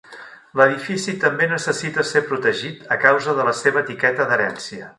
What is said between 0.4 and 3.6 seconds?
L'edifici també necessita ser protegit a causa de la